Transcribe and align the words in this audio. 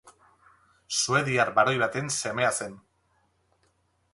Suediar 0.99 1.51
baroi 1.59 1.75
baten 1.83 2.11
semea 2.17 2.51
zen. 2.63 2.75